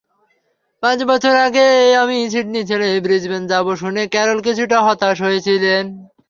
পাঁচ 0.83 0.99
বছর 1.05 1.33
আগে 1.47 1.65
আমি 2.01 2.17
সিডনি 2.31 2.61
ছেড়ে 2.69 2.89
ব্রিসবেন 3.05 3.43
যাব 3.51 3.67
শুনে 3.81 4.01
ক্যারল 4.13 4.39
কিছুটা 4.47 4.77
হতাশ 4.87 5.17
হয়েছিলেন। 5.25 5.83